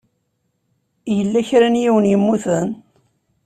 [1.15, 2.69] Yella kra n yiwen i yemmuten?